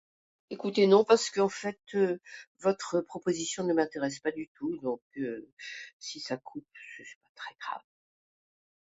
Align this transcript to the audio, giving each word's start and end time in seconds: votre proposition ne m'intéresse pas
votre 2.59 3.01
proposition 3.01 3.63
ne 3.63 3.71
m'intéresse 3.75 4.17
pas 4.19 4.31